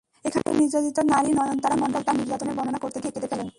[0.25, 3.49] এখানে নির্যাতিত নারী নয়নতারা মণ্ডল তাঁর নির্যাতনের বর্ণনা করতে গিয়ে কেঁদে ফেলেন।